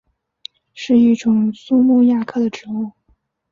[0.73, 2.91] 是一种苏木亚科的植物。